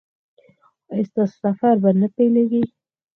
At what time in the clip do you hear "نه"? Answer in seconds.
2.01-2.07